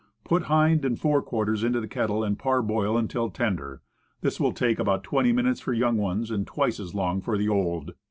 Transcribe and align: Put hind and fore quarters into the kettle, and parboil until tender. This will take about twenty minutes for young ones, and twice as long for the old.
Put 0.23 0.45
hind 0.45 0.83
and 0.83 0.99
fore 0.99 1.21
quarters 1.21 1.63
into 1.63 1.79
the 1.79 1.87
kettle, 1.87 2.23
and 2.23 2.39
parboil 2.39 2.97
until 2.97 3.29
tender. 3.29 3.83
This 4.21 4.39
will 4.39 4.51
take 4.51 4.79
about 4.79 5.03
twenty 5.03 5.31
minutes 5.31 5.59
for 5.61 5.73
young 5.73 5.95
ones, 5.97 6.31
and 6.31 6.47
twice 6.47 6.79
as 6.79 6.95
long 6.95 7.21
for 7.21 7.37
the 7.37 7.47
old. 7.49 7.93